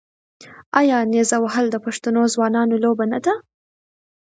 [0.79, 3.33] آیا نیزه وهل د پښتنو ځوانانو لوبه نه ده؟